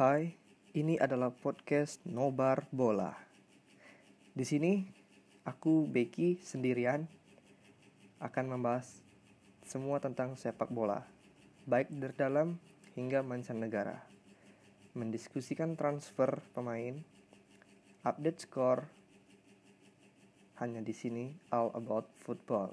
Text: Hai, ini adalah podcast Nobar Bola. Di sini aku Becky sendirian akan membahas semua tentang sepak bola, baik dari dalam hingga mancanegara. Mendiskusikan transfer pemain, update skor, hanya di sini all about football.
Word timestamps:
Hai, 0.00 0.32
ini 0.72 0.96
adalah 0.96 1.28
podcast 1.28 2.00
Nobar 2.08 2.64
Bola. 2.72 3.12
Di 4.32 4.48
sini 4.48 4.80
aku 5.44 5.84
Becky 5.84 6.40
sendirian 6.40 7.04
akan 8.16 8.48
membahas 8.48 9.04
semua 9.60 10.00
tentang 10.00 10.40
sepak 10.40 10.72
bola, 10.72 11.04
baik 11.68 11.92
dari 11.92 12.16
dalam 12.16 12.56
hingga 12.96 13.20
mancanegara. 13.20 14.00
Mendiskusikan 14.96 15.76
transfer 15.76 16.40
pemain, 16.56 17.04
update 18.00 18.48
skor, 18.48 18.88
hanya 20.64 20.80
di 20.80 20.96
sini 20.96 21.36
all 21.52 21.76
about 21.76 22.08
football. 22.24 22.72